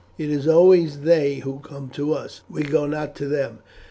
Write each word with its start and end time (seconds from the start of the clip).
"It 0.17 0.31
is 0.31 0.47
always 0.47 1.01
they 1.01 1.35
who 1.35 1.59
come 1.59 1.89
to 1.91 2.13
us, 2.15 2.41
we 2.49 2.63
go 2.63 2.87
not 2.87 3.13
to 3.17 3.27
them. 3.27 3.59